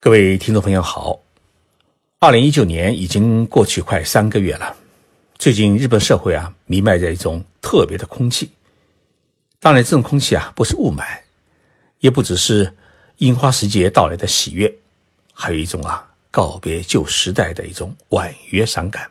[0.00, 1.18] 各位听众朋友好，
[2.20, 4.76] 二零一九年已经过去快三个月了。
[5.36, 8.48] 最近日本社会啊，弥漫着一种特别的空气。
[9.58, 11.02] 当然，这种空气啊，不是雾霾，
[11.98, 12.72] 也不只是
[13.16, 14.72] 樱花时节到来的喜悦，
[15.34, 19.10] 还有一种啊，告别旧时代的一种婉约伤感。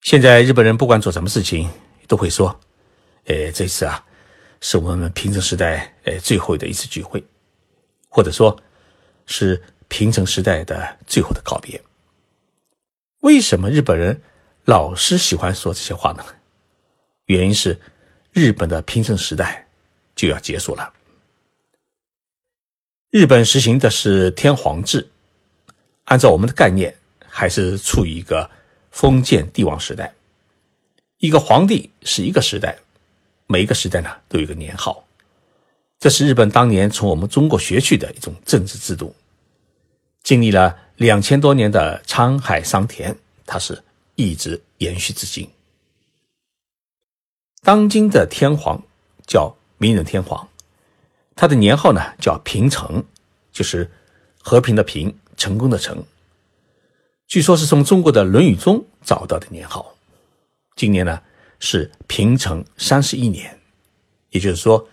[0.00, 1.68] 现在日本人不管做什么事情，
[2.08, 2.58] 都会说
[3.28, 4.02] ：“呃，这次啊，
[4.62, 7.22] 是我们平成时代呃最后的一次聚会，
[8.08, 8.58] 或者说。”
[9.30, 11.80] 是平成时代的最后的告别。
[13.20, 14.20] 为什么日本人
[14.64, 16.24] 老是喜欢说这些话呢？
[17.26, 17.80] 原因是
[18.32, 19.66] 日本的平成时代
[20.16, 20.92] 就要结束了。
[23.10, 25.08] 日本实行的是天皇制，
[26.04, 26.94] 按照我们的概念，
[27.26, 28.50] 还是处于一个
[28.90, 30.12] 封建帝王时代。
[31.18, 32.78] 一个皇帝是一个时代，
[33.46, 35.04] 每一个时代呢都有一个年号。
[35.98, 39.14] 这是日本当年从我们中国学去的一种政治制度。
[40.30, 43.82] 经历了两千多年的沧海桑田，它是
[44.14, 45.50] 一直延续至今。
[47.62, 48.80] 当今的天皇
[49.26, 50.48] 叫明仁天皇，
[51.34, 53.04] 他的年号呢叫平成，
[53.50, 53.90] 就是
[54.40, 56.04] 和平的平，成功的成。
[57.26, 59.96] 据说是从中国的《论语》中找到的年号。
[60.76, 61.20] 今年呢
[61.58, 63.58] 是平成三十一年，
[64.28, 64.88] 也就是说，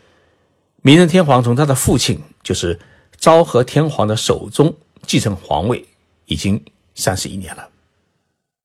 [0.82, 2.80] 明仁天皇从他的父亲就是
[3.18, 4.76] 昭和天皇的手中。
[5.08, 5.84] 继承皇位
[6.26, 6.64] 已经
[6.94, 7.68] 三十一年了，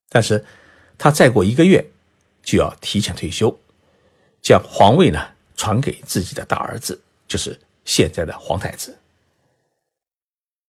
[0.09, 0.43] 但是
[0.97, 1.83] 他再过一个月
[2.43, 3.57] 就要提前退休，
[4.41, 8.95] 将皇位呢传给自己的大儿子，就是现在的皇太子。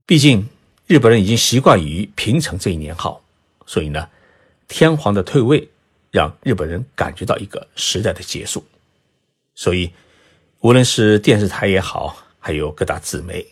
[0.06, 0.48] 毕竟
[0.86, 3.20] 日本人已经习惯于平成这一年号，
[3.66, 4.08] 所以呢，
[4.68, 5.68] 天皇的退位
[6.12, 8.64] 让日本人感觉到一个时代的结束。
[9.56, 9.90] 所以，
[10.60, 13.44] 无论是电视台也好，还有各大纸媒，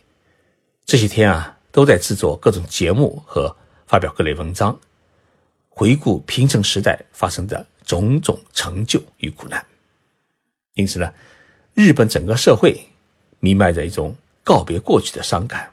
[0.85, 1.59] 这些天啊。
[1.73, 3.57] 都在制作各种节目和
[3.87, 4.79] 发表各类文章，
[5.71, 9.65] 回顾平成时代发生的种种成就与苦难。
[10.75, 11.13] 因此呢，
[11.75, 12.79] 日本整个社会
[13.41, 14.15] 弥漫着一种
[14.45, 15.71] 告别过去的伤感。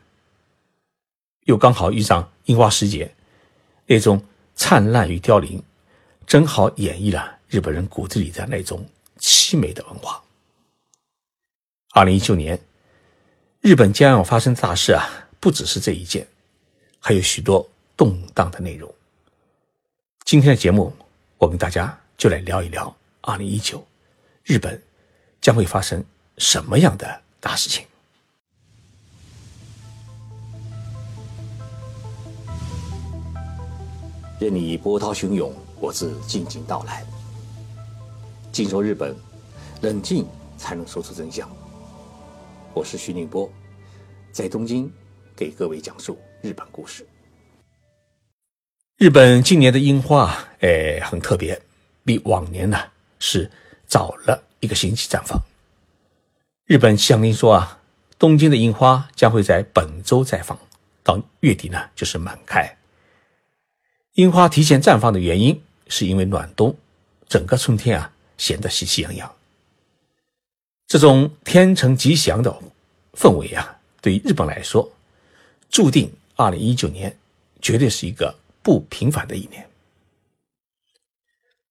[1.46, 3.14] 又刚好遇上樱花时节，
[3.86, 4.24] 那种
[4.56, 5.62] 灿烂与凋零，
[6.26, 8.88] 正好演绎了日本人骨子里的那种
[9.20, 10.24] 凄美的文化。
[11.92, 12.60] 二零一九年，
[13.62, 15.29] 日本将要发生大事啊！
[15.40, 16.28] 不只是这一件，
[17.00, 18.94] 还有许多动荡的内容。
[20.26, 20.94] 今天的节目，
[21.38, 23.86] 我跟大家就来聊一聊二零一九
[24.44, 24.82] 日本
[25.40, 26.04] 将会发生
[26.38, 27.86] 什么样的大事情。
[34.40, 37.06] 任你波涛汹涌，我自静静到来。
[38.52, 39.16] 静说日本，
[39.82, 40.28] 冷静
[40.58, 41.50] 才能说出真相。
[42.74, 43.50] 我是徐宁波，
[44.34, 44.92] 在东京。
[45.40, 47.08] 给各位讲述日本故事。
[48.98, 51.62] 日本今年的樱花，哎，很特别，
[52.04, 52.78] 比往年呢
[53.20, 53.50] 是
[53.88, 55.42] 早了一个星期绽放。
[56.66, 57.80] 日本气象厅说啊，
[58.18, 60.60] 东京的樱花将会在本周绽放，
[61.04, 62.78] 到月底呢就是满开。
[64.16, 66.76] 樱花提前绽放的原因，是因为暖冬，
[67.30, 69.34] 整个春天啊显得喜气洋洋。
[70.86, 72.54] 这种天成吉祥的
[73.14, 74.92] 氛围啊，对于日本来说。
[75.70, 77.16] 注定，二零一九年
[77.62, 79.68] 绝对是一个不平凡的一年。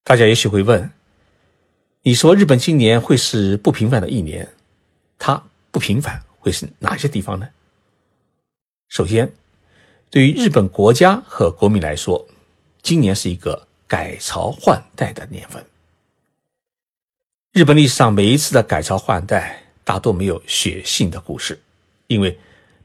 [0.04, 0.91] 大家也许会问：
[2.03, 4.48] 你说日本今年会是不平凡的一年，
[5.19, 5.42] 它
[5.72, 7.48] 不平凡会是哪些地方呢？
[8.88, 9.31] 首先，
[10.09, 12.26] 对于日本国家和国民来说，
[12.80, 15.65] 今年是一个改朝换代的年份。
[17.53, 21.60] 日本历史上每一次的改朝换代，大多没有血腥的故事，
[22.06, 22.38] 因为。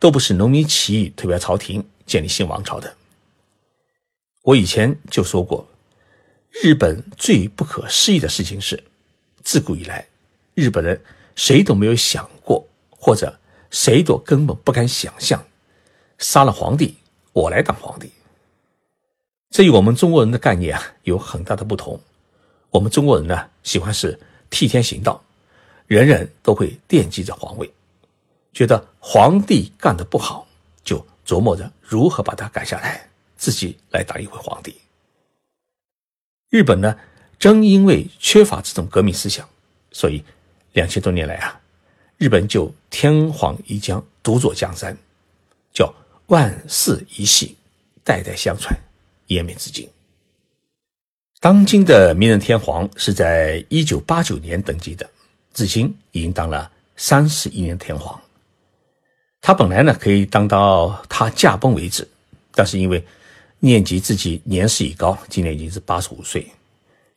[0.04, 2.94] 都不是农民起义推翻朝廷建立新王朝的。
[4.42, 5.66] 我以前就说过，
[6.62, 8.84] 日本最不可思议的事情是，
[9.46, 10.06] 自古以来，
[10.56, 11.02] 日本人
[11.38, 13.40] 谁都没有想过，或者
[13.72, 15.42] 谁都根本不敢想象，
[16.18, 16.98] 杀了皇帝，
[17.32, 18.12] 我来当皇帝。
[19.52, 21.98] 这与我们中国人的概念啊有很大的不同。
[22.72, 24.20] 我们中国人呢，喜欢是
[24.50, 25.24] 替天行道，
[25.88, 27.72] 人人都会惦记着皇位。
[28.54, 30.48] 觉得皇帝干的不好，
[30.84, 34.76] 就琢磨着如何把他改下来，自己来当一回皇帝。
[36.50, 36.96] 日本呢，
[37.40, 39.48] 正因为缺乏这种革命思想，
[39.92, 40.24] 所以
[40.74, 41.60] 两千多年来啊，
[42.18, 44.96] 日本就天皇一将独坐江山，
[45.74, 45.92] 叫
[46.28, 47.58] 万世一系，
[48.04, 48.80] 代代相传，
[49.28, 49.90] 延绵至今。
[51.40, 55.10] 当今的明仁天皇是在一九八九年登基的，
[55.54, 58.22] 至今已经当了三十一年天皇。
[59.46, 62.08] 他本来呢可以当到他驾崩为止，
[62.56, 63.06] 但是因为
[63.60, 66.50] 念及自己年事已高，今年已经是八十五岁，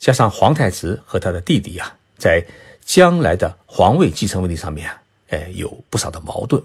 [0.01, 2.45] 加上皇太子和他的弟弟啊，在
[2.85, 6.61] 将来的皇位继承问题上面啊，哎有不少的矛盾，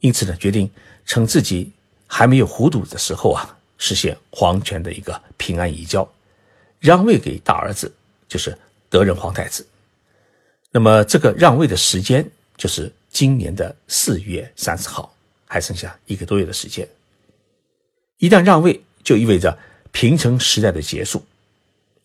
[0.00, 0.70] 因此呢决定
[1.04, 1.70] 趁自己
[2.06, 6.10] 还没有糊涂的时候啊，实现皇权的一个平安移交，
[6.80, 7.92] 让位给大儿子，
[8.26, 8.56] 就是
[8.88, 9.66] 德仁皇太子。
[10.70, 12.26] 那么这个让位的时间
[12.56, 12.90] 就是。
[13.12, 15.14] 今年的四月三十号，
[15.46, 16.88] 还剩下一个多月的时间。
[18.16, 19.56] 一旦让位，就意味着
[19.92, 21.22] 平成时代的结束。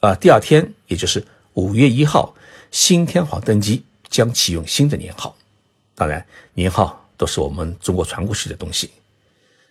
[0.01, 2.35] 啊，第二天，也就是五月一号，
[2.71, 5.35] 新天皇登基，将启用新的年号。
[5.95, 6.23] 当然，
[6.53, 8.91] 年号都是我们中国传过去的东西，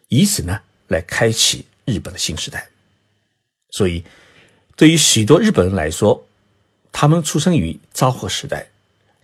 [0.08, 0.58] 以此呢
[0.88, 2.66] 来开启日本的新时代。
[3.70, 4.02] 所以，
[4.74, 6.26] 对于许多日本人来说，
[6.90, 8.66] 他们出生于昭和时代，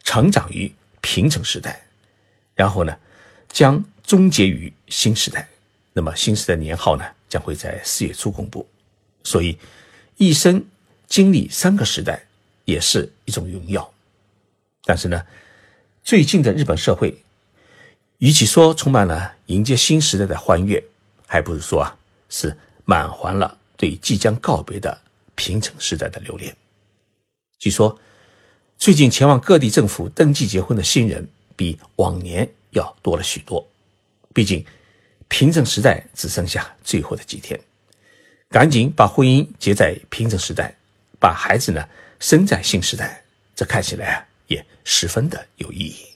[0.05, 0.71] 成长于
[1.01, 1.87] 平成时代。
[2.63, 2.97] 然后呢，
[3.49, 5.49] 将终结于新时代。
[5.93, 8.65] 那么新时代年号呢，将会在四月初公布。
[9.25, 9.59] 所以，
[10.17, 10.65] 一生
[11.09, 12.25] 经历三个时代，
[12.65, 13.93] 也是一种荣耀。
[14.85, 15.27] 但是呢，
[16.05, 17.21] 最近的日本社会，
[18.19, 20.81] 与其说充满了迎接新时代的欢悦，
[21.27, 21.99] 还不如说啊，
[22.29, 24.97] 是满怀了对即将告别的
[25.35, 26.57] 平成时代的留恋。
[27.59, 27.99] 据说，
[28.79, 31.27] 最近前往各地政府登记结婚的新人。
[31.57, 33.67] 比往年要多了许多，
[34.35, 34.65] 毕竟
[35.29, 37.59] 平成时代只剩下最后的几天，
[38.49, 40.75] 赶紧把婚姻结在平成时代，
[41.19, 41.87] 把孩子呢
[42.21, 43.23] 生在新时代，
[43.55, 46.07] 这看起来啊也十分的有意义。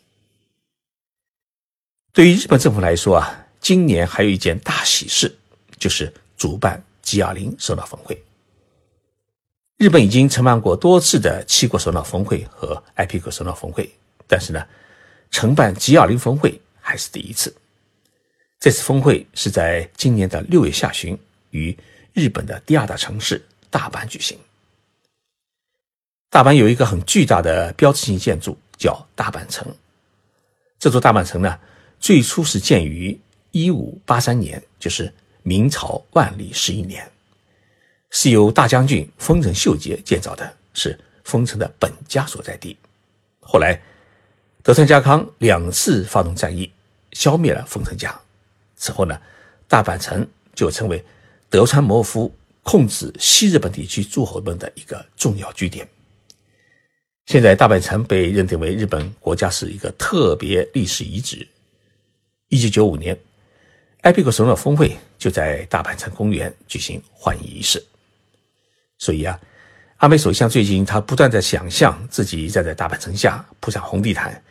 [2.12, 5.36] 对于日本政府来说啊，今年还有一件大喜事，
[5.78, 8.22] 就是主办 G20 首脑峰会。
[9.76, 13.90] 日本已经承办过多次的七国首脑峰会和 IPC 首脑峰会，
[14.26, 14.66] 但是呢。
[15.30, 17.54] 承办 G20 峰会还是第一次。
[18.58, 21.16] 这次峰会是在今年的六月下旬
[21.50, 21.76] 于
[22.14, 24.38] 日本的第二大城市大阪举行。
[26.30, 29.66] 大阪有一个很巨大的标志性建筑，叫大阪城。
[30.78, 31.58] 这座大阪城呢，
[32.00, 33.18] 最初是建于
[33.52, 35.12] 1583年，就是
[35.42, 37.06] 明朝万历十一年，
[38.10, 42.76] 是由大将军丰臣秀吉建造的，是丰臣的本家所在地。
[43.40, 43.80] 后来。
[44.66, 46.68] 德川家康两次发动战役，
[47.12, 48.12] 消灭了丰臣家。
[48.74, 49.16] 此后呢，
[49.68, 50.26] 大阪城
[50.56, 51.04] 就成为
[51.48, 52.34] 德川谋夫
[52.64, 55.88] 控制西日本地区诸侯们的一个重要据点。
[57.26, 61.46] 现在，大阪城被认定为日本国家是一个特别历史遗址。
[62.48, 63.16] 一九九五年，
[64.00, 67.80] 埃比克首脑峰会就在大阪城公园举行欢迎仪式。
[68.98, 69.38] 所以啊，
[69.98, 74.42] 安倍首相最近他不断在想象自己站在大阪城下铺上红地毯。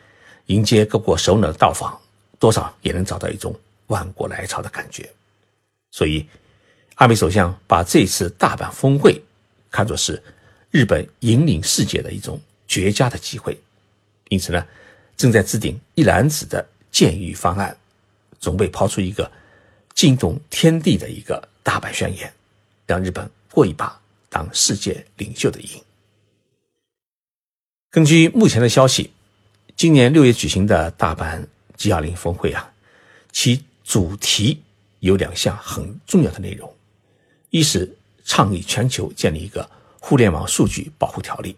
[0.47, 2.00] 迎接各国首脑的到访，
[2.38, 3.57] 多少也能找到一种
[3.88, 5.09] 万国来朝的感觉。
[5.89, 6.25] 所以，
[6.95, 9.19] 安倍首相把这次大阪峰会
[9.71, 10.21] 看作是
[10.69, 13.59] 日本引领世界的一种绝佳的机会。
[14.30, 14.63] 因此呢，
[15.18, 17.75] 正在制定一揽子的建议方案，
[18.39, 19.31] 准备抛出一个
[19.94, 22.31] 惊动天地的一个大阪宣言，
[22.86, 24.00] 让日本过一把
[24.30, 25.81] 当世界领袖的瘾。
[27.89, 29.14] 根据目前的消息。
[29.75, 31.45] 今年六月举行的大阪
[31.77, 32.72] G20 峰会啊，
[33.33, 34.63] 其主题
[35.00, 36.74] 有两项很重要的内容：
[37.50, 41.53] 一是倡议全球建立一个互联网数据保护条例；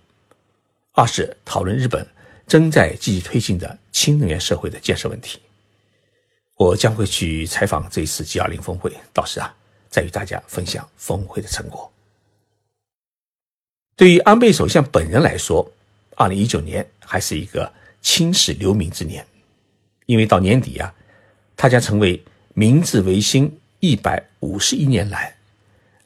[0.93, 2.05] 二是讨论日本
[2.47, 5.39] 正在积极推进的氢能源社会的建设问题。
[6.55, 9.55] 我将会去采访这一次 G20 峰会，到时啊，
[9.91, 11.93] 再与大家分享峰会的成果。
[13.95, 15.71] 对于安倍首相本人来说，
[16.15, 17.71] 二零一九年还是一个。
[18.09, 19.27] 青史留名之年，
[20.05, 20.95] 因为到年底啊，
[21.57, 22.23] 他将成为
[22.53, 25.35] 明治维新一百五十一年来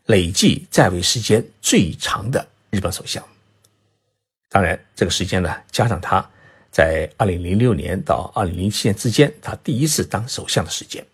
[0.08, 3.24] 累计在位时间最长的日本首相。
[4.50, 6.28] 当然，这个时间呢，加上他
[6.72, 11.06] 在二零零六年到二零零七年之间，他第一次当首相的时间。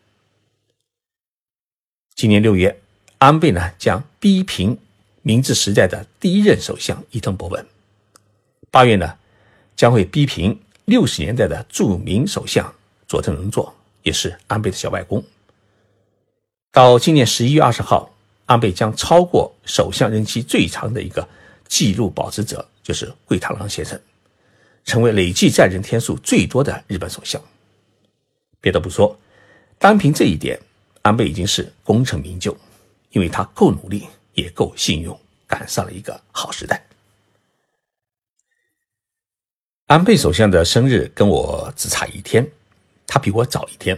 [2.16, 2.80] 今年六月，
[3.18, 4.80] 安倍呢将逼平
[5.22, 7.68] 明治时代的第一任首相伊藤博文。
[8.72, 9.18] 八月呢，
[9.76, 10.58] 将会逼平。
[10.88, 12.74] 六十年代的著名首相
[13.10, 15.22] 佐藤荣作也是安倍的小外公。
[16.72, 18.10] 到今年十一月二十号，
[18.46, 21.28] 安倍将超过首相任期最长的一个
[21.68, 24.00] 纪录保持者，就是桂太郎先生，
[24.86, 27.42] 成为累计在任天数最多的日本首相。
[28.62, 29.20] 别的不说，
[29.78, 30.58] 单凭这一点，
[31.02, 32.56] 安倍已经是功成名就，
[33.12, 35.14] 因为他够努力，也够幸运，
[35.46, 36.82] 赶上了一个好时代。
[39.88, 42.46] 安倍首相的生日跟我只差一天，
[43.08, 43.98] 他比我早一天，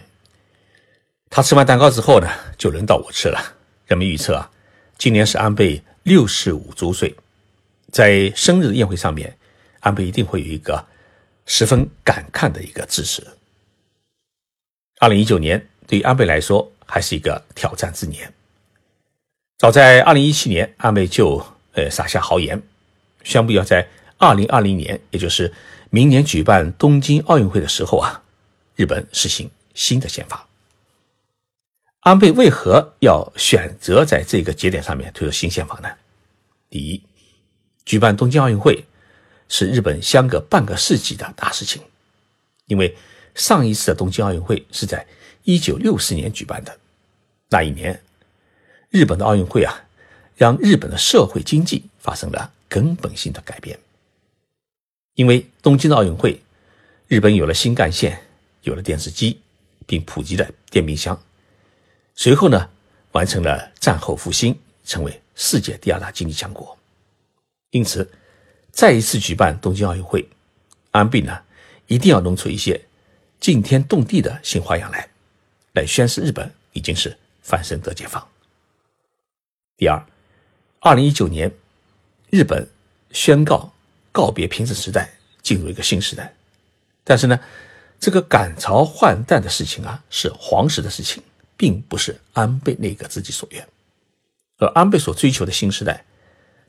[1.32, 2.30] 他吃完蛋糕之后呢，
[2.60, 3.56] 就轮到我吃了。
[3.88, 4.52] 人们预测啊，
[5.00, 7.16] 今年是安倍六十五周岁，
[7.92, 9.36] 在生日宴会上面，
[9.80, 10.86] 安倍一定会有一个
[11.48, 13.26] 十分感慨的一个致辞。
[15.00, 18.32] 二零一九年对于安倍来说还是一个挑战之年。
[19.58, 21.44] 早在二零一七年，安倍就
[21.74, 22.62] 呃撒下豪言，
[23.24, 23.88] 宣布要在
[24.20, 25.52] 二零二零年，也就是
[25.90, 28.22] 明年举办东京奥运会的时候啊，
[28.76, 30.46] 日本实行新的宪法。
[32.02, 35.90] 安倍为何要选择在这个节点上面推出新宪法呢？
[36.70, 37.02] 第一，
[37.86, 38.86] 举办东京奥运会
[39.48, 41.82] 是日本相隔半个世纪的大事情，
[42.68, 42.96] 因为
[43.36, 45.06] 上一次的东京奥运会是在
[45.44, 46.78] 一九六四年举办的，
[47.50, 48.02] 那一年，
[48.90, 49.74] 日本的奥运会啊，
[50.36, 53.80] 让日本的社会经济发生了根本性的改变。
[55.20, 56.42] 因为东京奥运会，
[57.10, 58.22] 日本有了新干线，
[58.62, 59.42] 有了电视机，
[59.86, 61.22] 并普及了电冰箱。
[62.16, 62.70] 随后呢，
[63.12, 66.78] 完成了战后复兴，成为世界第二大经济强国。
[67.72, 68.10] 因此，
[68.72, 70.26] 再一次举办东京奥运会，
[70.92, 71.38] 安倍呢
[71.88, 72.80] 一定要弄出一些
[73.42, 75.10] 惊天动地的新花样来，
[75.74, 78.26] 来宣示日本已经是翻身得解放。
[79.76, 80.02] 第二，
[80.80, 81.52] 二零一九年，
[82.30, 82.66] 日本
[83.12, 83.74] 宣告
[84.12, 85.10] 告别平成时代，
[85.42, 86.34] 进入一个新时代。
[87.04, 87.40] 但是呢，
[88.00, 91.22] 这个赶朝换代的事情啊，是皇室的事情。
[91.60, 93.68] 并不是安倍内阁自己所愿，
[94.60, 96.06] 而安倍所追求的新时代，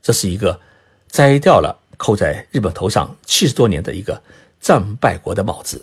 [0.01, 0.59] 这是一个
[1.07, 4.21] 摘掉了扣在日本头上七十多年的一个
[4.59, 5.81] 战败国的帽子，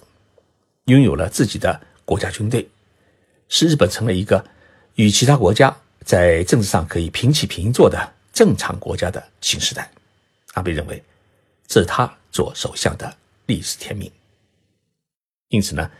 [0.85, 2.69] 拥有了自己的国家军队，
[3.49, 4.45] 使日本成了一个
[4.97, 5.75] 与其他国家
[6.05, 9.91] 在政治上可以平起平坐的正常国家的新时代。
[10.53, 11.03] 安倍认为，
[11.69, 14.11] 是他做首相的历史天命。
[15.49, 15.91] 因此呢，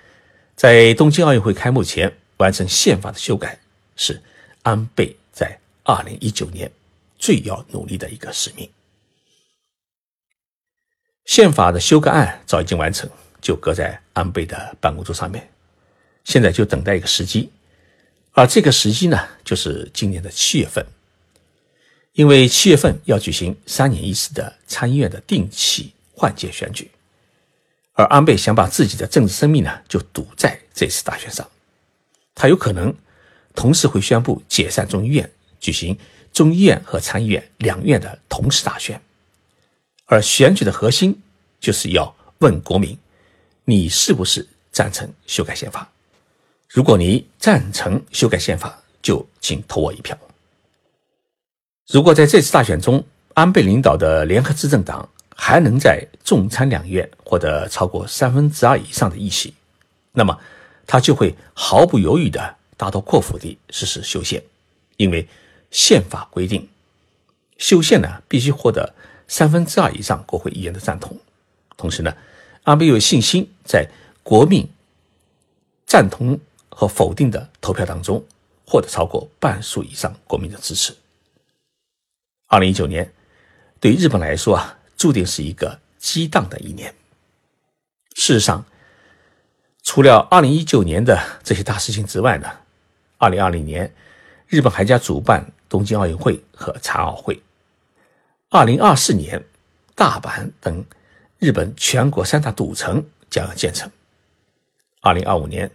[0.57, 2.13] 在东京奥运会开幕前。
[2.39, 3.59] 完成宪法的修改
[3.97, 4.23] 是
[4.63, 6.71] 安倍在二零一九年
[7.19, 8.71] 最要努力的一个使命。
[11.25, 13.11] 宪法的修改案早已经完成，
[13.41, 15.51] 就搁在安倍的办公桌上面，
[16.23, 17.51] 现在就等待一个时机。
[18.31, 20.87] 而这个时机呢，就是今年的七月份，
[22.19, 26.91] 因为七月份要举行三年一次的参议院的定期换届选举，
[27.93, 31.49] 而安倍想把自己的政治生命呢，就赌在这次大选上。
[32.35, 32.93] 他有可能
[33.55, 35.97] 同时会宣布解散众议院，举行
[36.33, 39.01] 众议院和参议院两院的同时大选，
[40.07, 41.23] 而选举的核心
[41.61, 42.99] 就是要问国民：
[43.65, 45.89] 你是不是赞成修改宪法？
[46.69, 50.19] 如果你赞成修改宪法，就请投我一票。
[51.91, 53.03] 如果在这次大选中，
[53.33, 59.55] 安倍领导的联合执政党还能在众参两院获得超过三分之二以上的议席，
[60.13, 60.39] 那么。
[60.91, 64.43] 他就会毫不犹豫地大刀阔斧地实施修宪，
[64.97, 65.29] 因为
[65.71, 66.67] 宪法规定，
[67.59, 68.95] 修宪呢必须获得
[69.27, 71.15] 三分之二以上国会议员的赞同。
[71.77, 72.17] 同时呢，
[72.63, 73.87] 安倍有信心在
[74.23, 74.67] 国民
[75.85, 76.41] 赞同
[76.71, 78.25] 和否定的投票当中
[78.67, 80.97] 获得超过半数以上国民的支持。
[82.49, 83.13] 二零一九年
[83.79, 86.93] 对日本来说啊，注定是一个激荡的一年。
[88.15, 88.65] 事实上。
[89.85, 92.51] 除了二零一九年的这些大事情之外呢，
[93.17, 93.91] 二零二零年
[94.47, 97.41] 日本还将主办东京奥运会和残奥会。
[98.51, 99.43] 二零二四年，
[99.95, 100.85] 大阪等
[101.39, 103.91] 日本全国三大赌城将要建成。
[105.01, 105.71] 二零二五年，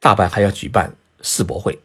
[0.00, 1.80] 大阪还要举办世博会。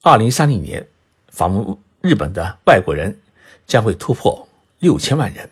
[0.00, 0.88] 二零三零年，
[1.28, 3.18] 访问日本的外国人
[3.66, 5.48] 将会突破六千万人，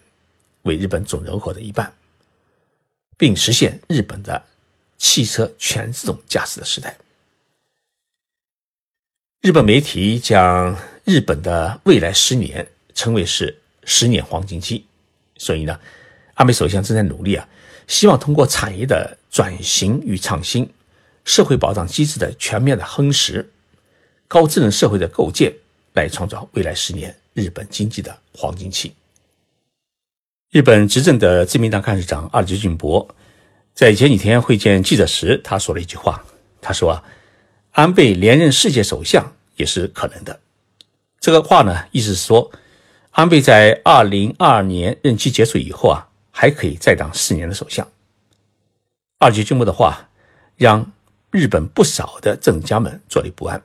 [0.62, 1.92] 为日本总人口的一半，
[3.16, 4.42] 并实现日本的。
[4.98, 6.96] 汽车全自动驾驶的时代，
[9.42, 10.74] 日本媒体将
[11.04, 14.86] 日本的未来十年称为是十年黄金期。
[15.36, 15.78] 所以呢，
[16.32, 17.46] 安倍首相正在努力啊，
[17.86, 20.66] 希望通过产业的转型与创新、
[21.26, 23.52] 社会保障机制的全面的夯实、
[24.26, 25.52] 高智能社会的构建，
[25.96, 28.94] 来创造未来十年日本经济的黄金期。
[30.50, 33.06] 日本执政的自民党干事长二阶俊博。
[33.74, 36.24] 在前几天会见记者时，他说了一句话。
[36.62, 37.04] 他说：“啊，
[37.72, 40.40] 安倍连任世界首相也是可能的。”
[41.20, 42.50] 这个话呢，意思是说，
[43.10, 47.86] 安倍在二零二二年任期结束以后啊，还可以再当四年的首相。
[49.18, 50.08] 二阶俊博的话
[50.56, 50.90] 让
[51.30, 53.62] 日本不少的政治家们坐立不安，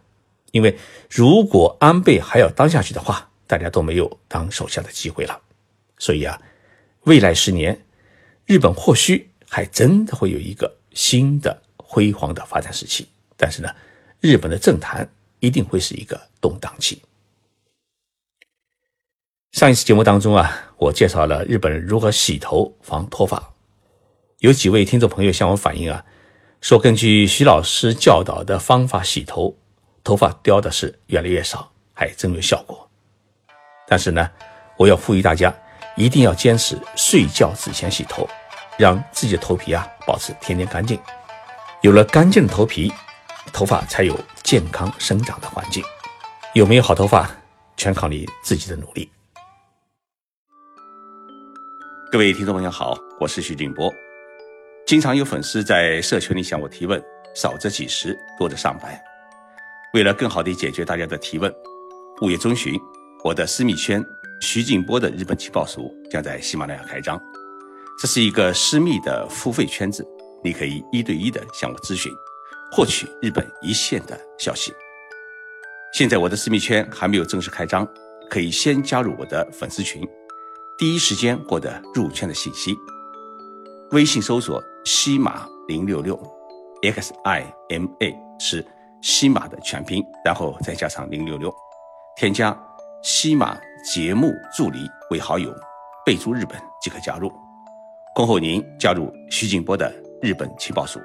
[0.51, 0.77] 因为
[1.10, 5.41] 如果安倍还要当下去的话，大家都没有当首相的机会了。
[5.98, 6.39] 所以啊，
[7.05, 7.84] 未来十年，
[8.46, 9.27] 日本或许。
[9.53, 13.05] 还真的会有一个新的辉煌的发展时期，
[13.36, 13.70] 但是呢，
[14.22, 15.05] 日本的政坛
[15.41, 17.01] 一定会是一个动荡期。
[19.51, 23.51] 上一次节目当中啊，我介绍了日本人如何洗头防脱发，
[24.38, 26.05] 有几位听众朋友向我反映啊，
[26.62, 29.58] 说根据徐老师教导的方法洗头，
[30.03, 32.89] 头发掉的是越来越少，还真有效果。
[33.88, 34.29] 但是呢，
[34.77, 35.53] 我要呼吁大家
[35.96, 38.27] 一定要坚持睡觉之前洗头，
[38.77, 41.00] 让自己的头皮啊保持天天干净。
[41.81, 42.91] 有了干净的头皮，
[43.51, 45.84] 头发才有健康生长的环境。
[46.53, 47.29] 有没有好头发，
[47.77, 49.10] 全靠你自己的努力。
[52.12, 53.91] 各位听众朋友好，我是徐静波。
[54.86, 57.01] 经常有粉丝在社群里向我提问，
[57.34, 59.01] 少则几十，多则上百。
[59.93, 61.53] 为了更好地解决大家的提问，
[62.21, 62.79] 五月中旬，
[63.25, 64.01] 我的私密圈
[64.39, 67.21] 徐静波的日本情报署将在喜马拉雅开张。
[68.00, 70.07] 这是一个私密的付费圈子，
[70.41, 72.10] 你可以一对一的向我咨询，
[72.71, 74.74] 获取日本一线的消息。
[75.93, 77.86] 现在我的私密圈还没有正式开张，
[78.29, 80.07] 可以先加入我的粉丝群。
[80.77, 82.74] 第一时间获得入圈的信息。
[83.91, 86.17] 微信搜索“西马零六六
[86.81, 88.65] ”，X I M A 是
[89.01, 91.53] 西马的全拼，然后再加上零六六，
[92.15, 92.58] 添加
[93.03, 95.51] 西马节目助理为好友，
[96.05, 97.31] 备注日本即可加入。
[98.13, 99.91] 恭候您加入徐静波的
[100.22, 101.00] 日本情报署。